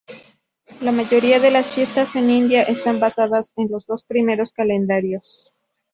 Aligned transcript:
La 0.81 0.91
mayoría 0.91 1.39
de 1.39 1.51
las 1.51 1.69
fiestas 1.69 2.15
en 2.15 2.31
India 2.31 2.63
están 2.63 2.99
basadas 2.99 3.53
en 3.57 3.69
los 3.69 3.85
dos 3.85 4.03
primeros 4.03 4.51
calendarios. 4.51 5.53